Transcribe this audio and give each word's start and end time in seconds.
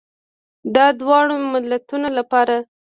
د 0.75 0.77
دواړو 0.99 1.35
ملتونو 1.51 2.07
لپاره. 2.17 2.55